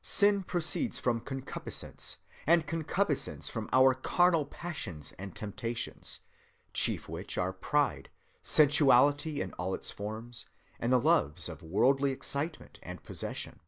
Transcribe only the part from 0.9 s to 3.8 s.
from concupiscence, and concupiscence from